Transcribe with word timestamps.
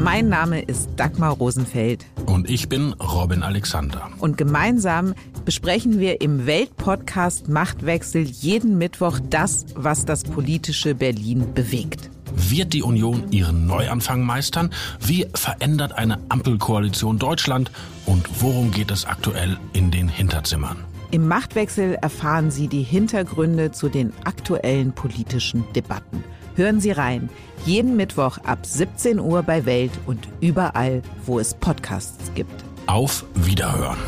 Mein 0.00 0.28
Name 0.28 0.60
ist 0.60 0.90
Dagmar 0.96 1.32
Rosenfeld. 1.32 2.04
Und 2.26 2.50
ich 2.50 2.68
bin 2.68 2.92
Robin 2.94 3.42
Alexander. 3.42 4.10
Und 4.18 4.36
gemeinsam 4.36 5.14
besprechen 5.44 5.98
wir 5.98 6.20
im 6.20 6.46
Weltpodcast 6.46 7.48
Machtwechsel 7.48 8.22
jeden 8.22 8.76
Mittwoch 8.76 9.18
das, 9.30 9.64
was 9.74 10.04
das 10.04 10.24
politische 10.24 10.94
Berlin 10.94 11.54
bewegt. 11.54 12.10
Wird 12.34 12.72
die 12.72 12.82
Union 12.82 13.30
ihren 13.30 13.66
Neuanfang 13.66 14.22
meistern? 14.22 14.70
Wie 15.00 15.26
verändert 15.34 15.92
eine 15.92 16.18
Ampelkoalition 16.28 17.18
Deutschland? 17.18 17.70
Und 18.06 18.42
worum 18.42 18.72
geht 18.72 18.90
es 18.90 19.06
aktuell 19.06 19.56
in 19.72 19.90
den 19.90 20.08
Hinterzimmern? 20.08 20.84
Im 21.12 21.28
Machtwechsel 21.28 21.94
erfahren 21.94 22.50
Sie 22.50 22.66
die 22.66 22.82
Hintergründe 22.82 23.70
zu 23.70 23.88
den 23.88 24.12
aktuellen 24.24 24.92
politischen 24.92 25.64
Debatten. 25.72 26.24
Hören 26.56 26.80
Sie 26.80 26.92
rein. 26.92 27.28
Jeden 27.64 27.96
Mittwoch 27.96 28.38
ab 28.38 28.60
17 28.64 29.18
Uhr 29.18 29.42
bei 29.42 29.66
Welt 29.66 29.92
und 30.06 30.28
überall, 30.40 31.02
wo 31.26 31.38
es 31.38 31.54
Podcasts 31.54 32.32
gibt. 32.34 32.64
Auf 32.86 33.24
Wiederhören. 33.34 33.98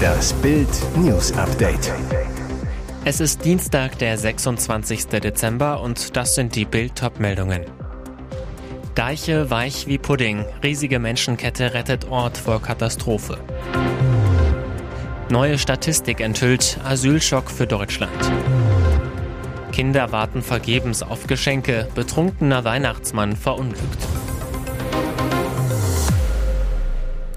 Das 0.00 0.32
Bild 0.34 0.68
News 0.96 1.32
Update. 1.32 1.92
Es 3.04 3.20
ist 3.20 3.44
Dienstag, 3.44 3.98
der 3.98 4.18
26. 4.18 5.06
Dezember 5.06 5.80
und 5.80 6.16
das 6.16 6.34
sind 6.34 6.54
die 6.54 6.64
Bild 6.64 7.02
meldungen 7.18 7.64
Deiche 8.98 9.48
weich 9.48 9.86
wie 9.86 9.96
Pudding. 9.96 10.44
Riesige 10.62 10.98
Menschenkette 10.98 11.72
rettet 11.72 12.10
Ort 12.10 12.36
vor 12.36 12.60
Katastrophe. 12.60 13.38
Neue 15.30 15.58
Statistik 15.58 16.20
enthüllt 16.20 16.78
Asylschock 16.84 17.50
für 17.50 17.66
Deutschland. 17.66 18.10
Kinder 19.72 20.10
warten 20.10 20.40
vergebens 20.40 21.02
auf 21.02 21.26
Geschenke. 21.26 21.86
Betrunkener 21.94 22.64
Weihnachtsmann 22.64 23.36
verunglückt. 23.36 24.17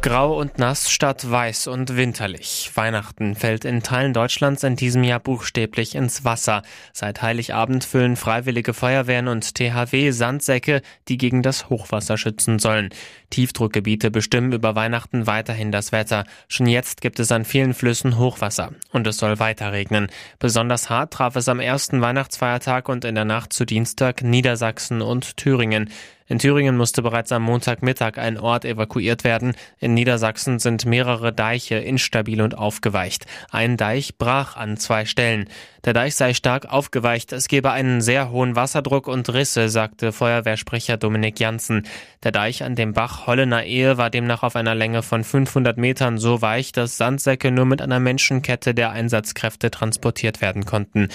Grau 0.01 0.39
und 0.39 0.57
nass 0.57 0.89
statt 0.89 1.29
weiß 1.29 1.67
und 1.67 1.95
winterlich. 1.95 2.71
Weihnachten 2.73 3.35
fällt 3.35 3.65
in 3.65 3.83
Teilen 3.83 4.13
Deutschlands 4.13 4.63
in 4.63 4.75
diesem 4.75 5.03
Jahr 5.03 5.19
buchstäblich 5.19 5.93
ins 5.93 6.25
Wasser. 6.25 6.63
Seit 6.91 7.21
Heiligabend 7.21 7.83
füllen 7.83 8.15
freiwillige 8.15 8.73
Feuerwehren 8.73 9.27
und 9.27 9.53
THW 9.53 10.09
Sandsäcke, 10.09 10.81
die 11.07 11.17
gegen 11.17 11.43
das 11.43 11.69
Hochwasser 11.69 12.17
schützen 12.17 12.57
sollen. 12.57 12.89
Tiefdruckgebiete 13.29 14.09
bestimmen 14.09 14.53
über 14.53 14.75
Weihnachten 14.75 15.27
weiterhin 15.27 15.71
das 15.71 15.91
Wetter. 15.91 16.25
Schon 16.47 16.65
jetzt 16.65 17.01
gibt 17.01 17.19
es 17.19 17.31
an 17.31 17.45
vielen 17.45 17.75
Flüssen 17.75 18.17
Hochwasser. 18.17 18.71
Und 18.91 19.05
es 19.05 19.17
soll 19.17 19.37
weiter 19.37 19.71
regnen. 19.71 20.07
Besonders 20.39 20.89
hart 20.89 21.13
traf 21.13 21.35
es 21.35 21.47
am 21.47 21.59
ersten 21.59 22.01
Weihnachtsfeiertag 22.01 22.89
und 22.89 23.05
in 23.05 23.13
der 23.13 23.25
Nacht 23.25 23.53
zu 23.53 23.65
Dienstag 23.65 24.23
Niedersachsen 24.23 25.03
und 25.03 25.37
Thüringen. 25.37 25.91
In 26.31 26.39
Thüringen 26.39 26.77
musste 26.77 27.01
bereits 27.01 27.33
am 27.33 27.43
Montagmittag 27.43 28.17
ein 28.17 28.37
Ort 28.37 28.63
evakuiert 28.63 29.25
werden. 29.25 29.53
In 29.79 29.93
Niedersachsen 29.93 30.59
sind 30.59 30.85
mehrere 30.85 31.33
Deiche 31.33 31.75
instabil 31.75 32.41
und 32.41 32.57
aufgeweicht. 32.57 33.25
Ein 33.49 33.75
Deich 33.75 34.17
brach 34.17 34.55
an 34.55 34.77
zwei 34.77 35.03
Stellen. 35.03 35.49
Der 35.83 35.91
Deich 35.91 36.15
sei 36.15 36.33
stark 36.33 36.71
aufgeweicht, 36.71 37.33
es 37.33 37.49
gebe 37.49 37.71
einen 37.71 37.99
sehr 37.99 38.31
hohen 38.31 38.55
Wasserdruck 38.55 39.09
und 39.09 39.27
Risse, 39.33 39.67
sagte 39.67 40.13
Feuerwehrsprecher 40.13 40.95
Dominik 40.95 41.37
Janssen. 41.37 41.85
Der 42.23 42.31
Deich 42.31 42.63
an 42.63 42.75
dem 42.75 42.93
Bach 42.93 43.27
Hollener 43.27 43.65
Ehe 43.65 43.97
war 43.97 44.09
demnach 44.09 44.43
auf 44.43 44.55
einer 44.55 44.73
Länge 44.73 45.03
von 45.03 45.25
500 45.25 45.77
Metern 45.77 46.17
so 46.17 46.41
weich, 46.41 46.71
dass 46.71 46.95
Sandsäcke 46.95 47.51
nur 47.51 47.65
mit 47.65 47.81
einer 47.81 47.99
Menschenkette 47.99 48.73
der 48.73 48.91
Einsatzkräfte 48.91 49.69
transportiert 49.69 50.39
werden 50.39 50.63
konnten. 50.63 51.09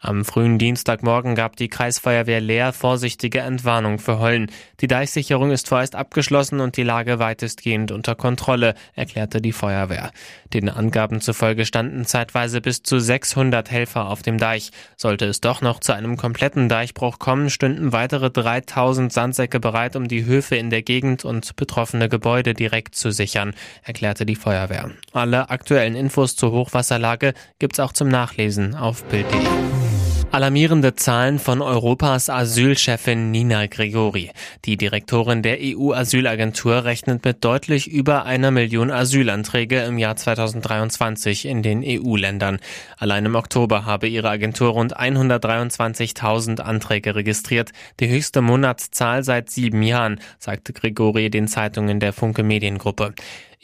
Am 0.00 0.24
frühen 0.24 0.58
Dienstagmorgen 0.58 1.34
gab 1.34 1.56
die 1.56 1.68
Kreisfeuerwehr 1.68 2.40
Leer 2.40 2.72
vorsichtige 2.72 3.40
Entwarnung 3.40 3.98
für 3.98 4.20
Hollen. 4.20 4.48
Die 4.80 4.86
Deichsicherung 4.86 5.50
ist 5.50 5.68
vorerst 5.68 5.96
abgeschlossen 5.96 6.60
und 6.60 6.76
die 6.76 6.84
Lage 6.84 7.18
weitestgehend 7.18 7.90
unter 7.90 8.14
Kontrolle, 8.14 8.74
erklärte 8.94 9.40
die 9.40 9.50
Feuerwehr. 9.50 10.12
Den 10.52 10.68
Angaben 10.68 11.20
zufolge 11.20 11.66
standen 11.66 12.04
zeitweise 12.04 12.60
bis 12.60 12.84
zu 12.84 13.00
600 13.00 13.72
Helfer 13.72 14.08
auf 14.08 14.22
dem 14.22 14.38
Deich. 14.38 14.70
Sollte 14.96 15.24
es 15.24 15.40
doch 15.40 15.62
noch 15.62 15.80
zu 15.80 15.92
einem 15.92 16.16
kompletten 16.16 16.68
Deichbruch 16.68 17.18
kommen, 17.18 17.50
stünden 17.50 17.92
weitere 17.92 18.30
3000 18.30 19.12
Sandsäcke 19.12 19.58
bereit, 19.58 19.96
um 19.96 20.06
die 20.06 20.24
Höfe 20.24 20.54
in 20.54 20.70
der 20.70 20.82
Gegend 20.82 21.24
und 21.24 21.56
betroffene 21.56 22.08
Gebäude 22.08 22.54
direkt 22.54 22.94
zu 22.94 23.10
sichern, 23.10 23.52
erklärte 23.82 24.24
die 24.26 24.36
Feuerwehr. 24.36 24.92
Alle 25.12 25.50
aktuellen 25.50 25.96
Infos 25.96 26.36
zur 26.36 26.52
Hochwasserlage 26.52 27.34
gibt's 27.58 27.80
auch 27.80 27.92
zum 27.92 28.06
Nachlesen 28.06 28.76
auf 28.76 29.02
Bild.de. 29.04 29.97
Alarmierende 30.30 30.94
Zahlen 30.94 31.38
von 31.38 31.62
Europas 31.62 32.28
Asylchefin 32.28 33.30
Nina 33.30 33.66
Gregori. 33.66 34.30
Die 34.66 34.76
Direktorin 34.76 35.40
der 35.40 35.56
EU-Asylagentur 35.58 36.84
rechnet 36.84 37.24
mit 37.24 37.42
deutlich 37.42 37.88
über 37.88 38.26
einer 38.26 38.50
Million 38.50 38.90
Asylanträge 38.90 39.80
im 39.84 39.96
Jahr 39.96 40.16
2023 40.16 41.46
in 41.46 41.62
den 41.62 41.82
EU-Ländern. 41.82 42.58
Allein 42.98 43.24
im 43.24 43.36
Oktober 43.36 43.86
habe 43.86 44.06
ihre 44.06 44.28
Agentur 44.28 44.68
rund 44.72 44.98
123.000 45.00 46.60
Anträge 46.60 47.14
registriert, 47.14 47.72
die 47.98 48.10
höchste 48.10 48.42
Monatszahl 48.42 49.24
seit 49.24 49.48
sieben 49.48 49.82
Jahren, 49.82 50.20
sagte 50.38 50.74
Gregori 50.74 51.30
den 51.30 51.48
Zeitungen 51.48 52.00
der 52.00 52.12
Funke 52.12 52.42
Mediengruppe. 52.42 53.14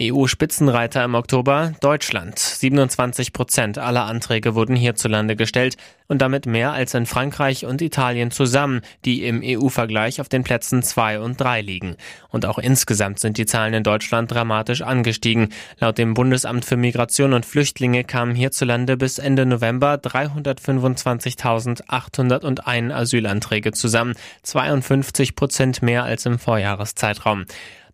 EU-Spitzenreiter 0.01 1.05
im 1.05 1.15
Oktober 1.15 1.73
Deutschland. 1.81 2.37
27 2.39 3.33
Prozent 3.33 3.79
aller 3.79 4.07
Anträge 4.07 4.57
wurden 4.57 4.75
hierzulande 4.75 5.37
gestellt 5.37 5.77
und 6.09 6.21
damit 6.21 6.47
mehr 6.47 6.73
als 6.73 6.95
in 6.95 7.07
Frankreich 7.07 7.65
und 7.65 7.81
Italien 7.81 8.33
zusammen, 8.33 8.81
die 9.05 9.25
im 9.25 9.41
EU-Vergleich 9.45 10.21
auf 10.21 10.29
den 10.29 10.43
Plätzen 10.43 10.83
zwei 10.83 11.21
und 11.21 11.41
drei 11.41 11.61
liegen. 11.61 11.95
Und 12.29 12.45
auch 12.45 12.59
insgesamt 12.59 13.21
sind 13.21 13.39
die 13.39 13.47
Zahlen 13.47 13.73
in 13.73 13.85
Deutschland 13.85 14.33
dramatisch 14.33 14.83
angestiegen. 14.83 15.51
Laut 15.79 15.97
dem 15.97 16.15
Bundesamt 16.15 16.65
für 16.65 16.77
Migration 16.77 17.33
und 17.33 17.47
Flüchtlinge 17.47 18.03
kamen 18.03 18.35
hierzulande 18.35 18.97
bis 18.97 19.19
Ende 19.19 19.47
November 19.47 19.95
325.801 19.95 22.93
Asylanträge 22.93 23.71
zusammen, 23.71 24.15
52 24.43 25.37
Prozent 25.37 25.83
mehr 25.83 26.03
als 26.03 26.27
im 26.27 26.41
Vorjahreszeitraum. 26.41 27.45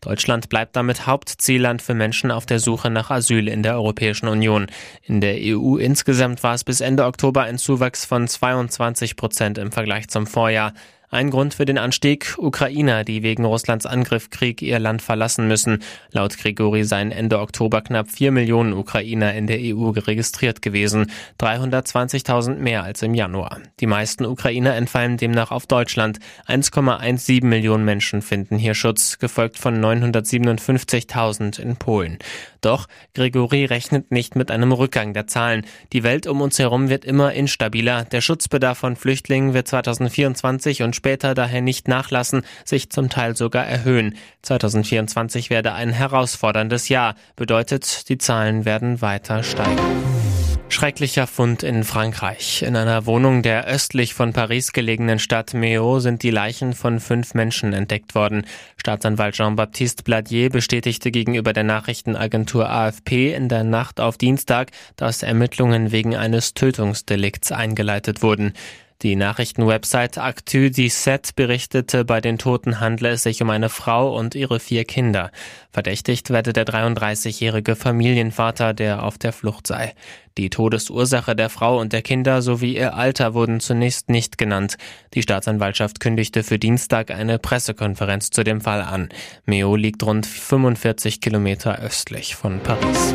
Deutschland 0.00 0.49
bleibt 0.49 0.77
damit 0.77 1.06
Hauptzielland 1.06 1.83
für 1.83 1.94
Menschen 1.94 2.31
auf 2.31 2.47
der 2.47 2.59
Suche 2.59 2.88
nach 2.88 3.11
Asyl 3.11 3.49
in 3.49 3.62
der 3.62 3.75
Europäischen 3.75 4.28
Union. 4.28 4.66
In 5.03 5.21
der 5.21 5.37
EU 5.38 5.77
insgesamt 5.77 6.43
war 6.43 6.55
es 6.55 6.65
bis 6.65 6.81
Ende 6.81 7.05
Oktober 7.05 7.43
ein 7.43 7.59
Zuwachs 7.59 8.06
von 8.06 8.27
22 8.27 9.16
Prozent 9.16 9.59
im 9.59 9.72
Vergleich 9.72 10.09
zum 10.09 10.27
Vorjahr. 10.27 10.72
Ein 11.12 11.31
Grund 11.31 11.54
für 11.54 11.65
den 11.65 11.76
Anstieg 11.76 12.37
Ukrainer, 12.38 13.03
die 13.03 13.25
wegen 13.25 13.44
Russlands 13.44 13.84
Angriffskrieg 13.84 14.62
ihr 14.62 14.78
Land 14.78 15.03
verlassen 15.03 15.48
müssen. 15.48 15.82
Laut 16.12 16.38
Grigori 16.38 16.84
seien 16.84 17.10
Ende 17.10 17.41
Oktober 17.41 17.82
knapp 17.82 18.09
vier 18.09 18.31
Millionen 18.31 18.72
Ukrainer 18.72 19.34
in 19.34 19.49
der 19.49 19.59
EU 19.59 19.88
registriert 19.88 20.62
gewesen, 20.62 21.10
320.000 21.41 22.59
mehr 22.59 22.84
als 22.84 23.03
im 23.03 23.15
Januar. 23.15 23.59
Die 23.81 23.88
meisten 23.88 24.25
Ukrainer 24.25 24.76
entfallen 24.76 25.16
demnach 25.16 25.50
auf 25.50 25.66
Deutschland. 25.66 26.20
1,17 26.47 27.44
Millionen 27.44 27.84
Menschen 27.84 28.22
finden 28.22 28.56
hier 28.56 28.75
Schutz, 28.75 29.19
gefolgt 29.19 29.59
von 29.59 29.84
957.000 29.84 31.59
in 31.59 31.75
Polen. 31.75 32.19
Doch 32.60 32.87
Grigori 33.15 33.65
rechnet 33.65 34.10
nicht 34.10 34.37
mit 34.37 34.50
einem 34.50 34.72
Rückgang 34.72 35.12
der 35.15 35.26
Zahlen. 35.26 35.66
Die 35.93 36.03
Welt 36.03 36.26
um 36.26 36.41
uns 36.41 36.59
herum 36.59 36.88
wird 36.88 37.04
immer 37.04 37.32
instabiler. 37.32 38.04
Der 38.04 38.21
Schutzbedarf 38.21 38.78
von 38.78 38.97
Flüchtlingen 38.97 39.54
wird 39.54 39.69
2024 39.69 40.82
und 40.82 40.97
später 40.97 41.34
daher 41.34 41.60
nicht 41.60 41.88
nachlassen, 41.88 42.43
sich 42.65 42.91
zum 42.91 43.09
Teil 43.09 43.37
sogar 43.37 43.66
erhöhen. 43.66 44.16
2024 44.43 45.50
werde 45.50 45.72
ein 45.72 45.91
herausforderndes 45.91 46.88
Jahr, 46.88 47.15
bedeutet, 47.37 48.09
die 48.09 48.19
Zahlen 48.19 48.65
werden 48.65 49.00
weiter 49.00 49.43
steigen. 49.43 50.30
Schrecklicher 50.72 51.26
Fund 51.26 51.64
in 51.64 51.82
Frankreich. 51.82 52.62
In 52.62 52.76
einer 52.76 53.05
Wohnung 53.05 53.43
der 53.43 53.67
östlich 53.67 54.14
von 54.14 54.32
Paris 54.32 54.72
gelegenen 54.72 55.19
Stadt 55.19 55.52
Meaux 55.52 56.00
sind 56.00 56.22
die 56.22 56.31
Leichen 56.31 56.75
von 56.75 57.00
fünf 57.00 57.34
Menschen 57.34 57.72
entdeckt 57.72 58.14
worden. 58.14 58.46
Staatsanwalt 58.76 59.34
Jean-Baptiste 59.34 60.05
Bladier 60.05 60.49
bestätigte 60.49 61.11
gegenüber 61.11 61.52
der 61.52 61.64
Nachrichtenagentur 61.64 62.70
AFP 62.70 63.34
in 63.34 63.49
der 63.49 63.64
Nacht 63.64 64.00
auf 64.00 64.17
Dienstag, 64.17 64.70
dass 64.94 65.25
Ermittlungen 65.25 65.90
wegen 65.90 66.14
eines 66.14 66.55
Tötungsdelikts 66.55 67.50
eingeleitet 67.50 68.23
wurden. 68.23 68.55
Die 69.02 69.16
Nachrichtenwebsite 69.16 70.23
Actu17 70.23 71.34
berichtete, 71.34 72.05
bei 72.05 72.20
den 72.20 72.37
Toten 72.37 72.81
handle 72.81 73.08
es 73.08 73.23
sich 73.23 73.40
um 73.40 73.49
eine 73.49 73.70
Frau 73.70 74.14
und 74.14 74.34
ihre 74.34 74.61
vier 74.61 74.84
Kinder. 74.84 75.31
Verdächtigt 75.70 76.28
werde 76.28 76.52
der 76.52 76.66
33-jährige 76.66 77.76
Familienvater, 77.76 78.75
der 78.75 79.02
auf 79.02 79.16
der 79.16 79.32
Flucht 79.32 79.66
sei. 79.66 79.94
Die 80.38 80.50
Todesursache 80.50 81.35
der 81.35 81.50
Frau 81.50 81.81
und 81.81 81.93
der 81.93 82.03
Kinder 82.03 82.43
sowie 82.43 82.77
ihr 82.77 82.94
Alter 82.94 83.35
wurden 83.35 83.61
zunächst 83.61 84.09
nicht 84.09 84.38
genannt. 84.38 84.77
Die 85.15 85.23
Staatsanwaltschaft 85.23 86.00
kündigte 86.00 86.43
für 86.43 86.59
Dienstag 86.59 87.11
eine 87.11 87.38
Pressekonferenz 87.38 88.31
zu 88.31 88.44
dem 88.44 88.61
Fall 88.61 88.82
an. 88.82 89.09
Meo 89.44 89.77
liegt 89.77 90.03
rund 90.03 90.27
45 90.27 91.21
Kilometer 91.21 91.79
östlich 91.81 92.37
von 92.37 92.61
Paris. 92.61 93.15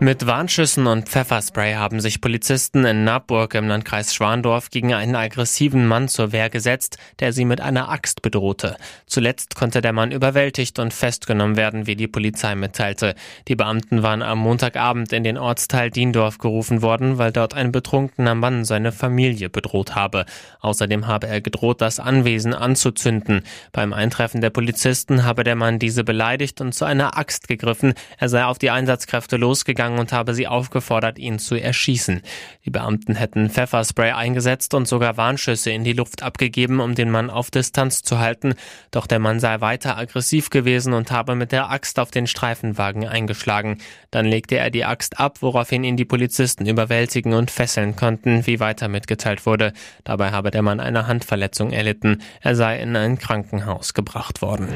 Mit 0.00 0.28
Warnschüssen 0.28 0.86
und 0.86 1.08
Pfefferspray 1.08 1.74
haben 1.74 2.00
sich 2.00 2.20
Polizisten 2.20 2.84
in 2.84 3.02
Nabburg 3.02 3.54
im 3.54 3.66
Landkreis 3.66 4.14
Schwandorf 4.14 4.70
gegen 4.70 4.94
einen 4.94 5.16
aggressiven 5.16 5.88
Mann 5.88 6.06
zur 6.06 6.30
Wehr 6.30 6.50
gesetzt, 6.50 6.98
der 7.18 7.32
sie 7.32 7.44
mit 7.44 7.60
einer 7.60 7.88
Axt 7.88 8.22
bedrohte. 8.22 8.76
Zuletzt 9.06 9.56
konnte 9.56 9.80
der 9.80 9.92
Mann 9.92 10.12
überwältigt 10.12 10.78
und 10.78 10.94
festgenommen 10.94 11.56
werden, 11.56 11.88
wie 11.88 11.96
die 11.96 12.06
Polizei 12.06 12.54
mitteilte. 12.54 13.16
Die 13.48 13.56
Beamten 13.56 14.04
waren 14.04 14.22
am 14.22 14.38
Montagabend 14.38 15.12
in 15.12 15.24
den 15.24 15.36
Ortsteil 15.36 15.90
Diendorf 15.90 16.37
gerufen 16.38 16.82
worden, 16.82 17.18
weil 17.18 17.32
dort 17.32 17.54
ein 17.54 17.72
betrunkener 17.72 18.34
Mann 18.34 18.64
seine 18.64 18.92
Familie 18.92 19.48
bedroht 19.48 19.94
habe. 19.94 20.26
Außerdem 20.60 21.06
habe 21.06 21.28
er 21.28 21.40
gedroht, 21.40 21.80
das 21.80 21.98
Anwesen 21.98 22.54
anzuzünden. 22.54 23.42
Beim 23.72 23.92
Eintreffen 23.92 24.40
der 24.40 24.50
Polizisten 24.50 25.24
habe 25.24 25.44
der 25.44 25.56
Mann 25.56 25.78
diese 25.78 26.04
beleidigt 26.04 26.60
und 26.60 26.74
zu 26.74 26.84
einer 26.84 27.16
Axt 27.16 27.48
gegriffen. 27.48 27.94
Er 28.18 28.28
sei 28.28 28.44
auf 28.44 28.58
die 28.58 28.70
Einsatzkräfte 28.70 29.36
losgegangen 29.36 29.78
gegangen 29.78 30.00
und 30.00 30.12
habe 30.12 30.34
sie 30.34 30.48
aufgefordert, 30.48 31.18
ihn 31.18 31.38
zu 31.38 31.54
erschießen. 31.54 32.22
Die 32.64 32.70
Beamten 32.70 33.14
hätten 33.14 33.48
Pfefferspray 33.48 34.10
eingesetzt 34.10 34.74
und 34.74 34.88
sogar 34.88 35.16
Warnschüsse 35.16 35.70
in 35.70 35.84
die 35.84 35.92
Luft 35.92 36.22
abgegeben, 36.22 36.80
um 36.80 36.94
den 36.94 37.10
Mann 37.10 37.30
auf 37.30 37.50
Distanz 37.50 38.02
zu 38.02 38.18
halten. 38.18 38.54
Doch 38.90 39.06
der 39.06 39.20
Mann 39.20 39.38
sei 39.38 39.60
weiter 39.60 39.96
aggressiv 39.96 40.50
gewesen 40.50 40.94
und 40.94 41.10
habe 41.12 41.36
mit 41.36 41.52
der 41.52 41.70
Axt 41.70 41.98
auf 41.98 42.10
den 42.10 42.26
Streifenwagen 42.26 43.06
eingeschlagen. 43.06 43.78
Dann 44.10 44.26
legte 44.26 44.56
er 44.56 44.70
die 44.70 44.84
Axt 44.84 45.20
ab, 45.20 45.38
woraufhin 45.42 45.84
ihn 45.84 45.96
die 45.96 46.04
Polizisten 46.04 46.27
überwältigen 46.66 47.32
und 47.34 47.50
fesseln 47.50 47.96
konnten, 47.96 48.46
wie 48.46 48.60
weiter 48.60 48.88
mitgeteilt 48.88 49.46
wurde. 49.46 49.72
Dabei 50.04 50.30
habe 50.30 50.50
der 50.50 50.62
Mann 50.62 50.80
eine 50.80 51.06
Handverletzung 51.06 51.70
erlitten. 51.72 52.22
Er 52.40 52.54
sei 52.54 52.78
in 52.80 52.96
ein 52.96 53.18
Krankenhaus 53.18 53.94
gebracht 53.94 54.42
worden. 54.42 54.68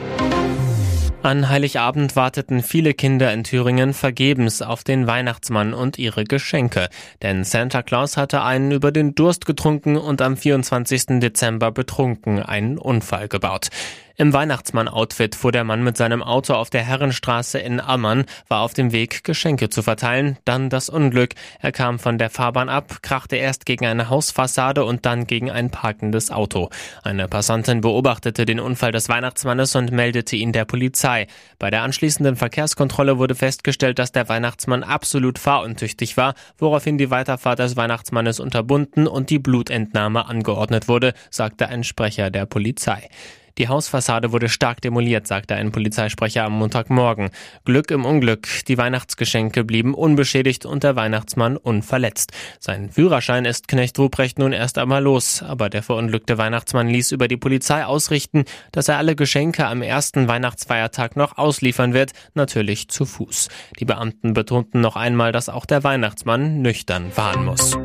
An 1.23 1.49
Heiligabend 1.49 2.17
warteten 2.17 2.65
viele 2.65 2.95
Kinder 2.95 3.33
in 3.33 3.45
Thüringen 3.45 3.95
vergebens 3.95 4.61
auf 4.61 4.83
den 4.83 5.07
Weihnachtsmann 5.07 5.73
und 5.73 5.97
ihre 5.97 6.25
Geschenke, 6.25 6.89
denn 7.23 7.45
Santa 7.45 7.83
Claus 7.83 8.17
hatte 8.17 8.43
einen 8.43 8.73
über 8.73 8.91
den 8.91 9.15
Durst 9.15 9.47
getrunken 9.47 9.97
und 9.97 10.21
am 10.21 10.37
24. 10.37 11.21
Dezember 11.21 11.71
betrunken 11.71 12.43
einen 12.43 12.77
Unfall 12.77 13.29
gebaut. 13.29 13.69
Im 14.17 14.33
Weihnachtsmann-Outfit 14.33 15.35
fuhr 15.35 15.53
der 15.53 15.65
Mann 15.65 15.83
mit 15.83 15.97
seinem 15.97 16.23
Auto 16.23 16.55
auf 16.55 16.71
der 16.71 16.83
Herrenstraße 16.83 17.59
in 17.59 17.81
Ammann, 17.81 18.25
war 18.49 18.61
auf 18.61 18.75
dem 18.75 18.93
Weg, 18.93 19.25
Geschenke 19.25 19.71
zu 19.71 19.83
verteilen. 19.83 20.39
Dann 20.45 20.69
das 20.69 20.89
Unglück. 20.89 21.35
Er 21.61 21.73
kam 21.73 21.99
von 21.99 22.19
der 22.19 22.31
Fahrbahn 22.31 22.69
ab, 22.69 22.99
krachte 23.03 23.37
erst 23.37 23.67
gegen 23.67 23.87
eine 23.87 24.11
Hausfassade 24.11 24.85
und 24.85 25.07
dann 25.07 25.27
gegen 25.27 25.51
ein 25.51 25.71
parkendes 25.71 26.31
Auto. 26.31 26.69
Eine 27.03 27.29
Passantin 27.29 27.81
beobachtete 27.81 28.45
den 28.45 28.61
Unfall 28.61 28.93
des 28.93 29.09
Weihnachtsmannes 29.09 29.75
und 29.77 29.93
meldete 29.93 30.37
ihn 30.37 30.53
der 30.53 30.65
Polizei. 30.65 31.27
Bei 31.59 31.71
der 31.71 31.83
anschließenden 31.83 32.37
Verkehrskontrolle 32.37 33.19
wurde 33.19 33.35
festgestellt, 33.35 33.99
dass 33.99 34.13
der 34.13 34.29
Weihnachtsmann 34.29 34.83
absolut 34.83 35.39
fahruntüchtig 35.39 36.17
war, 36.17 36.35
woraufhin 36.59 36.99
die 36.99 37.11
Weiterfahrt 37.11 37.59
des 37.59 37.77
Weihnachtsmannes 37.77 38.41
unterbunden 38.41 39.07
und 39.07 39.31
die 39.31 39.39
Blutentnahme 39.39 40.27
angeordnet 40.27 40.89
wurde, 40.89 41.15
sagte 41.31 41.69
ein 41.69 41.85
Sprecher 41.85 42.31
der 42.31 42.47
Polizei. 42.47 43.09
Die 43.59 43.69
Hausfassade 43.69 44.33
wurde 44.33 44.49
stark 44.49 44.81
demoliert, 44.81 45.27
sagte 45.27 45.55
ein 45.55 45.73
Polizeisprecher 45.73 46.45
am 46.45 46.53
Montagmorgen. 46.53 47.31
Glück 47.65 47.91
im 47.91 48.05
Unglück. 48.05 48.49
Die 48.69 48.79
Weihnachtsgeschenke 48.79 49.65
blieben 49.65 49.95
unbeschädigt 49.95 50.67
und 50.67 50.83
der 50.83 50.97
Weihnachtsmann 50.97 51.57
unverletzt. 51.57 52.33
Sein 52.61 52.91
Führerschein 52.91 53.45
ist 53.45 53.69
Knecht 53.69 53.99
Ruprecht 53.99 54.39
nun 54.39 54.53
erst 54.53 54.79
einmal 54.79 55.03
los, 55.03 55.43
aber 55.43 55.69
der 55.69 55.83
verunglückte 55.83 56.39
Weihnachtsmann 56.39 56.89
ließ 56.89 57.13
über 57.13 57.29
die 57.29 57.37
Polizei 57.37 57.85
ausrichten, 57.85 58.45
dass 58.73 58.89
er 58.89 58.99
alle 58.99 59.17
Geschenke 59.17 59.67
am 59.67 59.83
ersten 59.83 60.29
Weihnachtsfeiertag 60.29 61.17
noch 61.17 61.39
ausliefern 61.39 61.95
wird, 61.95 62.13
natürlich 62.35 62.89
zu 62.89 63.05
Fuß. 63.05 63.49
Die 63.79 63.85
Beamten 63.85 64.33
betonten 64.33 64.81
noch 64.81 64.97
einmal, 64.97 65.33
dass 65.33 65.49
auch 65.49 65.67
der 65.67 65.85
Weihnachtsmann 65.85 66.63
nüchtern 66.63 67.11
fahren 67.11 67.45
muss. 67.45 67.77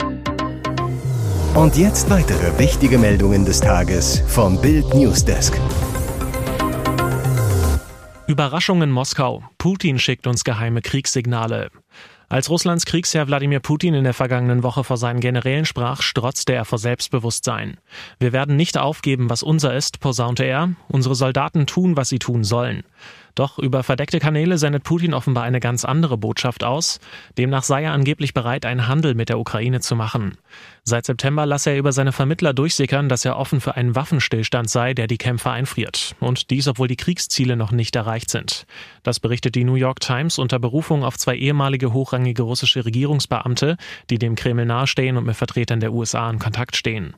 Und 1.57 1.75
jetzt 1.75 2.07
weitere 2.12 2.59
wichtige 2.59 3.00
Meldungen 3.00 3.44
des 3.44 3.59
Tages 3.59 4.21
vom 4.27 4.62
Bild 4.62 4.94
Newsdesk. 4.94 5.59
Überraschung 8.27 8.83
in 8.83 8.92
Moskau. 8.92 9.42
Putin 9.57 9.98
schickt 9.98 10.27
uns 10.27 10.44
geheime 10.44 10.83
Kriegssignale. 10.83 11.71
Als 12.30 12.51
Russlands 12.51 12.86
Kriegsherr 12.86 13.25
Wladimir 13.25 13.59
Putin 13.59 13.95
in 13.95 14.04
der 14.04 14.13
vergangenen 14.13 14.62
Woche 14.62 14.83
vor 14.83 14.98
seinen 14.98 15.19
Generälen 15.19 15.65
sprach, 15.65 16.04
strotzte 16.04 16.54
er 16.54 16.63
vor 16.63 16.77
Selbstbewusstsein. 16.77 17.77
Wir 18.19 18.33
werden 18.33 18.56
nicht 18.56 18.77
aufgeben, 18.77 19.31
was 19.31 19.42
unser 19.42 19.75
ist, 19.75 20.00
posaunte 20.00 20.44
er. 20.44 20.74
Unsere 20.89 21.15
Soldaten 21.15 21.65
tun, 21.65 21.98
was 21.98 22.09
sie 22.09 22.19
tun 22.19 22.44
sollen. 22.44 22.83
Doch 23.38 23.60
über 23.60 23.84
verdeckte 23.84 24.19
Kanäle 24.19 24.57
sendet 24.57 24.84
Putin 24.84 25.13
offenbar 25.13 25.44
eine 25.44 25.60
ganz 25.60 25.86
andere 25.86 26.18
Botschaft 26.18 26.63
aus. 26.63 27.00
Demnach 27.38 27.62
sei 27.62 27.84
er 27.84 27.92
angeblich 27.92 28.34
bereit, 28.34 28.66
einen 28.66 28.88
Handel 28.88 29.13
mit 29.13 29.30
der 29.30 29.38
Ukraine 29.38 29.80
zu 29.80 29.95
machen. 29.95 30.39
Seit 30.84 31.06
September 31.06 31.45
lasse 31.45 31.69
er 31.69 31.78
über 31.78 31.92
seine 31.92 32.13
Vermittler 32.13 32.56
durchsickern, 32.56 33.10
dass 33.10 33.25
er 33.25 33.38
offen 33.38 33.62
für 33.62 33.75
einen 33.75 33.94
Waffenstillstand 33.94 34.72
sei, 34.72 34.95
der 34.95 35.06
die 35.06 35.19
Kämpfer 35.19 35.51
einfriert. 35.51 36.16
Und 36.19 36.50
dies, 36.50 36.68
obwohl 36.68 36.88
die 36.88 36.95
Kriegsziele 36.95 37.56
noch 37.56 37.72
nicht 37.72 37.95
erreicht 37.95 38.31
sind. 38.31 38.66
Das 39.04 39.19
berichtet 39.19 39.54
die 39.54 39.66
New 39.66 39.75
York 39.75 40.00
Times 40.00 40.40
unter 40.40 40.57
Berufung 40.57 41.04
auf 41.04 41.16
zwei 41.19 41.36
ehemalige 41.36 41.94
hochrangige 41.94 42.42
russische 42.42 42.86
Regierungsbeamte, 42.86 43.78
die 44.10 44.18
dem 44.18 44.33
Kreml 44.33 44.66
nahestehen 44.66 45.16
und 45.16 45.28
mit 45.28 45.36
Vertretern 45.36 45.80
der 45.80 45.94
USA 45.94 46.28
in 46.31 46.40
Kontakt 46.40 46.75
stehen. 46.75 47.13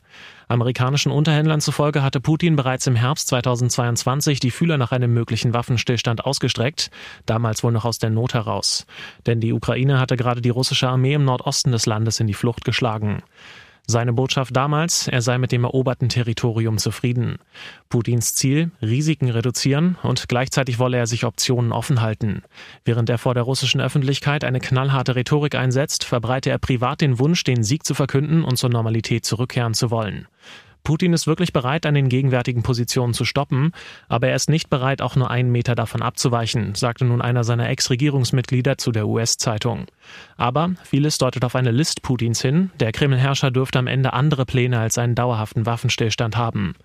Amerikanischen 0.49 1.11
Unterhändlern 1.11 1.61
zufolge 1.61 2.01
hatte 2.01 2.19
Putin 2.19 2.55
bereits 2.55 2.87
im 2.87 2.95
Herbst 2.95 3.27
2022 3.27 4.39
die 4.39 4.49
Fühler 4.49 4.79
nach 4.79 4.91
einem 4.91 5.13
möglichen 5.13 5.53
Waffenstillstand 5.53 6.25
ausgestreckt, 6.25 6.89
damals 7.27 7.63
wohl 7.63 7.71
noch 7.71 7.85
aus 7.85 7.99
der 7.99 8.09
Not 8.09 8.33
heraus. 8.33 8.87
Denn 9.27 9.41
die 9.41 9.53
Ukraine 9.53 9.99
hatte 9.99 10.17
gerade 10.17 10.41
die 10.41 10.49
russische 10.49 10.89
Armee 10.89 11.13
im 11.13 11.23
Nordosten 11.23 11.71
des 11.71 11.85
Landes 11.85 12.19
in 12.19 12.25
die 12.25 12.33
Flucht 12.33 12.65
geschlagen. 12.65 13.21
Seine 13.87 14.13
Botschaft 14.13 14.55
damals, 14.55 15.07
er 15.07 15.21
sei 15.21 15.37
mit 15.37 15.51
dem 15.51 15.63
eroberten 15.63 16.09
Territorium 16.09 16.77
zufrieden. 16.77 17.37
Putins 17.89 18.35
Ziel, 18.35 18.71
Risiken 18.81 19.29
reduzieren 19.29 19.97
und 20.03 20.27
gleichzeitig 20.27 20.77
wolle 20.79 20.97
er 20.97 21.07
sich 21.07 21.25
Optionen 21.25 21.71
offen 21.71 22.01
halten. 22.01 22.43
Während 22.85 23.09
er 23.09 23.17
vor 23.17 23.33
der 23.33 23.43
russischen 23.43 23.81
Öffentlichkeit 23.81 24.43
eine 24.43 24.59
knallharte 24.59 25.15
Rhetorik 25.15 25.55
einsetzt, 25.55 26.03
verbreite 26.03 26.49
er 26.49 26.59
privat 26.59 27.01
den 27.01 27.19
Wunsch, 27.19 27.43
den 27.43 27.63
Sieg 27.63 27.85
zu 27.85 27.93
verkünden 27.95 28.43
und 28.43 28.57
zur 28.57 28.69
Normalität 28.69 29.25
zurückkehren 29.25 29.73
zu 29.73 29.89
wollen. 29.91 30.27
Putin 30.83 31.13
ist 31.13 31.27
wirklich 31.27 31.53
bereit, 31.53 31.85
an 31.85 31.93
den 31.93 32.09
gegenwärtigen 32.09 32.63
Positionen 32.63 33.13
zu 33.13 33.25
stoppen, 33.25 33.71
aber 34.07 34.29
er 34.29 34.35
ist 34.35 34.49
nicht 34.49 34.69
bereit, 34.69 35.01
auch 35.01 35.15
nur 35.15 35.29
einen 35.29 35.51
Meter 35.51 35.75
davon 35.75 36.01
abzuweichen, 36.01 36.75
sagte 36.75 37.05
nun 37.05 37.21
einer 37.21 37.43
seiner 37.43 37.69
Ex-Regierungsmitglieder 37.69 38.77
zu 38.77 38.91
der 38.91 39.07
US-Zeitung. 39.07 39.87
Aber 40.37 40.71
vieles 40.83 41.17
deutet 41.17 41.43
auf 41.43 41.55
eine 41.55 41.71
List 41.71 42.01
Putins 42.01 42.41
hin. 42.41 42.71
Der 42.79 42.91
Kreml-Herrscher 42.91 43.51
dürfte 43.51 43.79
am 43.79 43.87
Ende 43.87 44.13
andere 44.13 44.45
Pläne 44.45 44.79
als 44.79 44.97
einen 44.97 45.15
dauerhaften 45.15 45.65
Waffenstillstand 45.65 46.37
haben. 46.37 46.75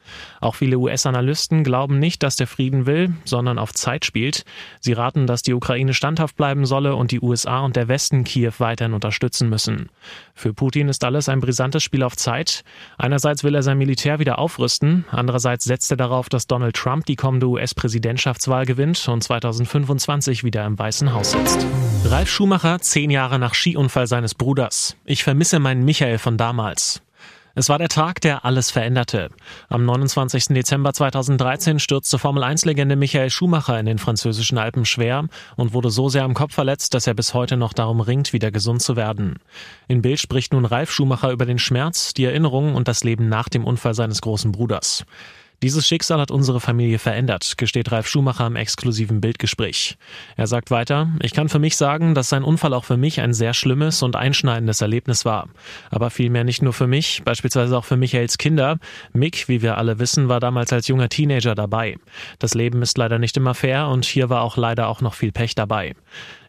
Auch 0.40 0.54
viele 0.56 0.78
US-Analysten 0.78 1.64
glauben 1.64 1.98
nicht, 1.98 2.22
dass 2.22 2.36
der 2.36 2.46
Frieden 2.46 2.86
will, 2.86 3.14
sondern 3.24 3.58
auf 3.58 3.72
Zeit 3.72 4.04
spielt. 4.04 4.44
Sie 4.80 4.92
raten, 4.92 5.26
dass 5.26 5.42
die 5.42 5.54
Ukraine 5.54 5.94
standhaft 5.94 6.36
bleiben 6.36 6.66
solle 6.66 6.96
und 6.96 7.10
die 7.10 7.20
USA 7.20 7.60
und 7.60 7.76
der 7.76 7.88
Westen 7.88 8.24
Kiew 8.24 8.52
weiterhin 8.58 8.94
unterstützen 8.94 9.48
müssen. 9.48 9.88
Für 10.34 10.52
Putin 10.52 10.88
ist 10.88 11.04
alles 11.04 11.28
ein 11.28 11.40
brisantes 11.40 11.82
Spiel 11.82 12.02
auf 12.02 12.16
Zeit. 12.16 12.64
Einerseits 12.98 13.44
will 13.44 13.54
er 13.54 13.62
sein 13.62 13.78
Militär 13.84 14.18
wieder 14.18 14.38
aufrüsten, 14.38 15.04
andererseits 15.10 15.64
setzt 15.64 15.90
er 15.90 15.98
darauf, 15.98 16.30
dass 16.30 16.46
Donald 16.46 16.74
Trump 16.74 17.04
die 17.04 17.16
kommende 17.16 17.48
US-Präsidentschaftswahl 17.48 18.64
gewinnt 18.64 19.06
und 19.08 19.22
2025 19.22 20.42
wieder 20.42 20.64
im 20.64 20.78
Weißen 20.78 21.12
Haus 21.12 21.32
sitzt. 21.32 21.66
Ralf 22.06 22.30
Schumacher, 22.30 22.80
zehn 22.80 23.10
Jahre 23.10 23.38
nach 23.38 23.52
Skiunfall 23.52 24.06
seines 24.06 24.34
Bruders. 24.34 24.96
Ich 25.04 25.22
vermisse 25.22 25.58
meinen 25.58 25.84
Michael 25.84 26.16
von 26.16 26.38
damals. 26.38 27.02
Es 27.56 27.68
war 27.68 27.78
der 27.78 27.88
Tag, 27.88 28.20
der 28.20 28.44
alles 28.44 28.72
veränderte. 28.72 29.28
Am 29.68 29.84
29. 29.84 30.46
Dezember 30.46 30.92
2013 30.92 31.78
stürzte 31.78 32.18
Formel-1-Legende 32.18 32.96
Michael 32.96 33.30
Schumacher 33.30 33.78
in 33.78 33.86
den 33.86 33.98
französischen 33.98 34.58
Alpen 34.58 34.84
schwer 34.84 35.26
und 35.54 35.72
wurde 35.72 35.90
so 35.90 36.08
sehr 36.08 36.24
am 36.24 36.34
Kopf 36.34 36.52
verletzt, 36.52 36.94
dass 36.94 37.06
er 37.06 37.14
bis 37.14 37.32
heute 37.32 37.56
noch 37.56 37.72
darum 37.72 38.00
ringt, 38.00 38.32
wieder 38.32 38.50
gesund 38.50 38.82
zu 38.82 38.96
werden. 38.96 39.38
In 39.86 40.02
Bild 40.02 40.18
spricht 40.18 40.52
nun 40.52 40.64
Ralf 40.64 40.90
Schumacher 40.90 41.30
über 41.30 41.46
den 41.46 41.60
Schmerz, 41.60 42.12
die 42.12 42.24
Erinnerungen 42.24 42.74
und 42.74 42.88
das 42.88 43.04
Leben 43.04 43.28
nach 43.28 43.48
dem 43.48 43.64
Unfall 43.64 43.94
seines 43.94 44.20
großen 44.20 44.50
Bruders. 44.50 45.04
Dieses 45.64 45.86
Schicksal 45.86 46.20
hat 46.20 46.30
unsere 46.30 46.60
Familie 46.60 46.98
verändert, 46.98 47.54
gesteht 47.56 47.90
Ralf 47.90 48.06
Schumacher 48.06 48.46
im 48.46 48.54
exklusiven 48.54 49.22
Bildgespräch. 49.22 49.96
Er 50.36 50.46
sagt 50.46 50.70
weiter, 50.70 51.08
ich 51.22 51.32
kann 51.32 51.48
für 51.48 51.58
mich 51.58 51.78
sagen, 51.78 52.14
dass 52.14 52.28
sein 52.28 52.44
Unfall 52.44 52.74
auch 52.74 52.84
für 52.84 52.98
mich 52.98 53.22
ein 53.22 53.32
sehr 53.32 53.54
schlimmes 53.54 54.02
und 54.02 54.14
einschneidendes 54.14 54.82
Erlebnis 54.82 55.24
war. 55.24 55.48
Aber 55.88 56.10
vielmehr 56.10 56.44
nicht 56.44 56.60
nur 56.60 56.74
für 56.74 56.86
mich, 56.86 57.22
beispielsweise 57.24 57.78
auch 57.78 57.86
für 57.86 57.96
Michaels 57.96 58.36
Kinder. 58.36 58.76
Mick, 59.14 59.48
wie 59.48 59.62
wir 59.62 59.78
alle 59.78 59.98
wissen, 59.98 60.28
war 60.28 60.38
damals 60.38 60.70
als 60.70 60.86
junger 60.86 61.08
Teenager 61.08 61.54
dabei. 61.54 61.96
Das 62.38 62.52
Leben 62.52 62.82
ist 62.82 62.98
leider 62.98 63.18
nicht 63.18 63.38
immer 63.38 63.54
fair 63.54 63.88
und 63.88 64.04
hier 64.04 64.28
war 64.28 64.42
auch 64.42 64.58
leider 64.58 64.88
auch 64.88 65.00
noch 65.00 65.14
viel 65.14 65.32
Pech 65.32 65.54
dabei. 65.54 65.94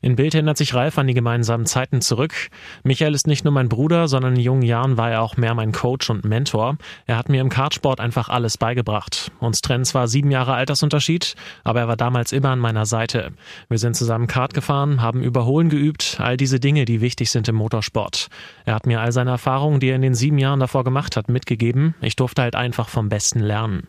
In 0.06 0.16
Bild 0.16 0.36
erinnert 0.36 0.56
sich 0.56 0.76
Ralf 0.76 1.00
an 1.00 1.08
die 1.08 1.16
gemeinsamen 1.16 1.66
Zeiten 1.66 2.00
zurück. 2.00 2.36
Michael 2.84 3.16
ist 3.16 3.26
nicht 3.26 3.44
nur 3.44 3.52
mein 3.52 3.70
Bruder, 3.70 4.08
sondern 4.08 4.36
in 4.36 4.40
jungen 4.40 4.62
Jahren 4.62 5.00
war 5.00 5.10
er 5.10 5.24
auch 5.24 5.36
mehr 5.36 5.56
mein 5.56 5.72
Coach 5.72 6.12
und 6.12 6.26
Mentor. 6.26 6.78
Er 7.08 7.18
hat 7.18 7.28
mir 7.28 7.42
im 7.42 7.50
Kartsport 7.50 8.00
einfach 8.00 8.30
alles 8.30 8.60
beigebracht. 8.60 9.32
Uns 9.40 9.62
trennen 9.62 9.84
zwar 9.84 10.08
sieben 10.08 10.30
Jahre 10.30 10.54
Altersunterschied, 10.54 11.34
aber 11.64 11.80
er 11.80 11.88
war 11.88 11.98
damals 11.98 12.34
immer 12.34 12.50
an 12.50 12.60
meiner 12.60 12.86
Seite. 12.86 13.32
Wir 13.68 13.80
sind 13.80 13.96
zusammen 13.96 14.28
Kart 14.28 14.54
gefahren, 14.54 15.02
haben 15.02 15.24
Überholen 15.24 15.70
geübt, 15.70 16.18
all 16.20 16.38
diese 16.38 16.60
Dinge, 16.60 16.86
die 16.86 17.02
wichtig 17.02 17.32
sind 17.32 17.48
im 17.48 17.56
Motorsport. 17.56 18.28
Er 18.64 18.76
hat 18.76 18.86
mir 18.86 19.02
all 19.02 19.12
seine 19.12 19.32
Erfahrungen, 19.32 19.80
die 19.80 19.90
er 19.90 19.96
in 19.96 20.04
den 20.04 20.14
sieben 20.14 20.38
Jahren 20.38 20.60
davor 20.60 20.84
gemacht 20.84 21.18
hat, 21.18 21.30
mitgegeben. 21.30 21.96
Ich 22.02 22.16
durfte 22.16 22.44
halt 22.44 22.56
einfach 22.56 22.90
vom 22.90 23.10
Besten 23.10 23.40
lernen. 23.40 23.88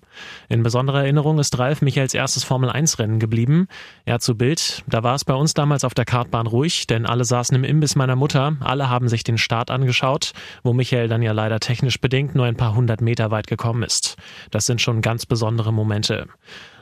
In 0.48 0.62
besonderer 0.62 1.02
Erinnerung 1.02 1.38
ist 1.38 1.58
Ralf 1.58 1.82
Michaels 1.82 2.14
erstes 2.14 2.42
Formel-1-Rennen 2.42 3.18
geblieben. 3.18 3.68
Er 4.06 4.18
zu 4.18 4.34
Bild, 4.34 4.82
da 4.86 5.02
war 5.02 5.14
es 5.14 5.26
bei 5.26 5.34
uns 5.34 5.52
damals 5.52 5.84
auf 5.84 5.92
der 5.92 6.05
Kartbahn 6.06 6.46
ruhig, 6.46 6.86
denn 6.86 7.04
alle 7.06 7.24
saßen 7.24 7.54
im 7.56 7.64
Imbiss 7.64 7.96
meiner 7.96 8.16
Mutter, 8.16 8.56
alle 8.60 8.88
haben 8.88 9.08
sich 9.08 9.24
den 9.24 9.38
Start 9.38 9.70
angeschaut, 9.70 10.32
wo 10.62 10.72
Michael 10.72 11.08
dann 11.08 11.22
ja 11.22 11.32
leider 11.32 11.60
technisch 11.60 12.00
bedingt 12.00 12.34
nur 12.34 12.46
ein 12.46 12.56
paar 12.56 12.74
hundert 12.74 13.00
Meter 13.00 13.30
weit 13.30 13.46
gekommen 13.46 13.82
ist. 13.82 14.16
Das 14.50 14.66
sind 14.66 14.80
schon 14.80 15.02
ganz 15.02 15.26
besondere 15.26 15.72
Momente. 15.72 16.26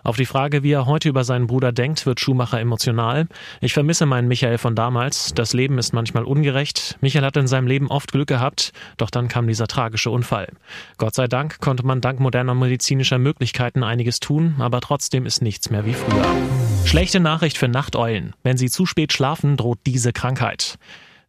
Auf 0.04 0.16
die 0.16 0.26
Frage, 0.26 0.62
wie 0.62 0.72
er 0.72 0.84
heute 0.84 1.08
über 1.08 1.24
seinen 1.24 1.46
Bruder 1.46 1.72
denkt, 1.72 2.04
wird 2.04 2.20
Schumacher 2.20 2.60
emotional. 2.60 3.26
Ich 3.62 3.72
vermisse 3.72 4.04
meinen 4.04 4.28
Michael 4.28 4.58
von 4.58 4.76
damals. 4.76 5.32
Das 5.32 5.54
Leben 5.54 5.78
ist 5.78 5.94
manchmal 5.94 6.24
ungerecht. 6.24 6.98
Michael 7.00 7.24
hat 7.24 7.38
in 7.38 7.46
seinem 7.46 7.66
Leben 7.66 7.88
oft 7.88 8.12
Glück 8.12 8.28
gehabt, 8.28 8.72
doch 8.98 9.08
dann 9.08 9.28
kam 9.28 9.46
dieser 9.46 9.66
tragische 9.66 10.10
Unfall. 10.10 10.48
Gott 10.98 11.14
sei 11.14 11.26
Dank 11.26 11.58
konnte 11.60 11.86
man 11.86 12.02
dank 12.02 12.20
moderner 12.20 12.54
medizinischer 12.54 13.18
Möglichkeiten 13.18 13.82
einiges 13.82 14.20
tun, 14.20 14.56
aber 14.58 14.82
trotzdem 14.82 15.24
ist 15.24 15.40
nichts 15.40 15.70
mehr 15.70 15.86
wie 15.86 15.94
früher. 15.94 16.26
Schlechte 16.84 17.18
Nachricht 17.18 17.56
für 17.56 17.68
Nachteulen. 17.68 18.34
Wenn 18.42 18.58
sie 18.58 18.68
zu 18.68 18.84
spät 18.84 19.14
schlafen, 19.14 19.56
droht 19.56 19.78
diese 19.86 20.12
Krankheit. 20.12 20.78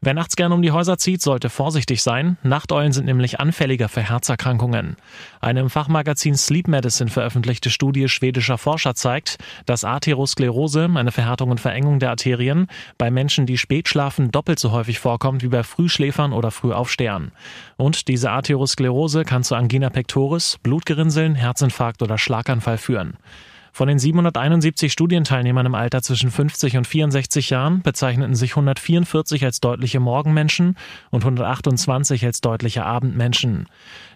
Wer 0.05 0.13
nachts 0.13 0.35
gerne 0.35 0.53
um 0.53 0.61
die 0.61 0.71
Häuser 0.71 0.99
zieht, 0.99 1.23
sollte 1.23 1.49
vorsichtig 1.49 2.03
sein. 2.03 2.37
Nachteulen 2.43 2.91
sind 2.91 3.05
nämlich 3.05 3.39
anfälliger 3.39 3.89
für 3.89 4.03
Herzerkrankungen. 4.03 4.97
Eine 5.41 5.61
im 5.61 5.71
Fachmagazin 5.71 6.35
Sleep 6.35 6.67
Medicine 6.67 7.09
veröffentlichte 7.09 7.71
Studie 7.71 8.07
schwedischer 8.07 8.59
Forscher 8.59 8.93
zeigt, 8.93 9.39
dass 9.65 9.83
Atherosklerose, 9.83 10.91
eine 10.93 11.11
Verhärtung 11.11 11.49
und 11.49 11.59
Verengung 11.59 11.97
der 11.97 12.11
Arterien, 12.11 12.67
bei 12.99 13.09
Menschen, 13.09 13.47
die 13.47 13.57
spät 13.57 13.87
schlafen, 13.89 14.29
doppelt 14.29 14.59
so 14.59 14.71
häufig 14.71 14.99
vorkommt 14.99 15.41
wie 15.41 15.47
bei 15.47 15.63
Frühschläfern 15.63 16.33
oder 16.33 16.51
Frühaufstehern. 16.51 17.31
Und 17.75 18.07
diese 18.07 18.29
Atherosklerose 18.29 19.23
kann 19.23 19.43
zu 19.43 19.55
Angina 19.55 19.89
pectoris, 19.89 20.59
Blutgerinnseln, 20.61 21.33
Herzinfarkt 21.33 22.03
oder 22.03 22.19
Schlaganfall 22.19 22.77
führen. 22.77 23.17
Von 23.75 23.89
den 23.89 23.99
771 23.99 24.93
Studienteilnehmern 24.93 25.65
im 25.65 25.75
Alter 25.75 26.01
zwischen 26.01 26.31
50 26.31 26.77
und 26.77 26.87
64 26.87 27.49
Jahren 27.49 27.81
bezeichneten 27.81 28.33
sich 28.33 28.51
144 28.51 29.43
als 29.43 29.59
deutliche 29.59 29.99
Morgenmenschen 29.99 30.77
und 31.11 31.25
128 31.25 32.25
als 32.25 32.39
deutliche 32.39 32.85
Abendmenschen. 32.85 33.67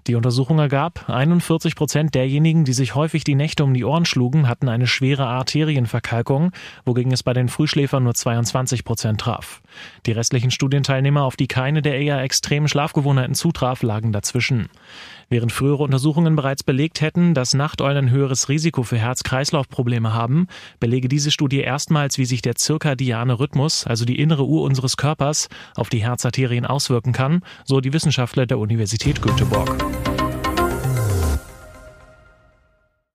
Die 0.08 0.16
Untersuchung 0.16 0.60
ergab, 0.60 1.10
41 1.10 1.76
Prozent 1.76 2.16
derjenigen, 2.16 2.64
die 2.64 2.72
sich 2.72 2.96
häufig 2.96 3.26
die 3.26 3.36
Nächte 3.36 3.66
um 3.66 3.74
die 3.74 3.84
Ohren 3.84 4.06
schlugen, 4.06 4.48
hatten 4.48 4.70
eine 4.70 4.88
schwere 4.88 5.26
Arterienverkalkung, 5.26 6.52
wogegen 6.86 7.12
es 7.12 7.22
bei 7.22 7.34
den 7.34 7.50
Frühschläfern 7.50 8.06
nur 8.06 8.14
22 8.14 8.86
Prozent 8.86 9.20
traf. 9.20 9.62
Die 10.06 10.14
restlichen 10.14 10.52
Studienteilnehmer, 10.52 11.24
auf 11.24 11.36
die 11.36 11.48
keine 11.48 11.82
der 11.82 12.00
eher 12.00 12.22
extremen 12.22 12.70
Schlafgewohnheiten 12.70 13.36
zutraf, 13.36 13.84
lagen 13.84 14.14
dazwischen. 14.14 14.70
Während 15.32 15.52
frühere 15.52 15.84
Untersuchungen 15.84 16.36
bereits 16.36 16.64
belegt 16.64 17.02
hätten, 17.02 17.36
dass 17.36 17.54
Nachteulen 17.54 18.08
ein 18.08 18.10
höheres 18.10 18.50
Risiko 18.50 18.82
für 18.82 18.98
Herz-Kreislauf-Probleme 18.98 20.12
haben, 20.12 20.48
belege 20.80 21.08
diese 21.08 21.30
Studie 21.30 21.60
erstmals, 21.60 22.18
wie 22.18 22.26
sich 22.26 22.42
der 22.42 22.56
zirkadiane 22.56 23.40
Rhythmus, 23.40 23.86
also 23.86 24.06
die 24.06 24.20
innere 24.20 24.46
Uhr 24.46 24.64
unseres 24.64 24.98
Körpers, 24.98 25.48
auf 25.76 25.90
die 25.90 26.04
Herzarterien 26.04 26.66
auswirken 26.66 27.14
kann, 27.14 27.44
so 27.64 27.80
die 27.80 27.94
Wissenschaftler 27.94 28.48
der 28.48 28.58
Universität 28.58 29.22
Göteborg. 29.22 29.78